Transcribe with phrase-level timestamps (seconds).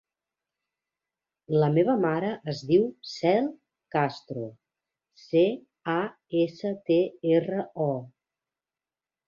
[1.63, 3.51] La meva mare es diu Cel
[3.97, 4.47] Castro:
[5.27, 5.45] ce,
[5.99, 6.01] a,
[6.43, 7.01] essa, te,
[7.39, 7.91] erra, o.